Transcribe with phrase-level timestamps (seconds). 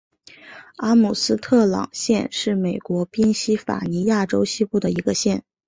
[0.77, 5.43] 阿姆斯特朗县是美国宾夕法尼亚州西部的一个县。